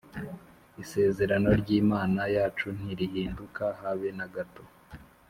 Isezerano 0.83 1.49
ry'Imana 1.61 2.21
yacu, 2.35 2.67
Ntirihinduka 2.77 3.63
habe 3.81 4.09
na 4.17 4.27
gato. 4.35 4.63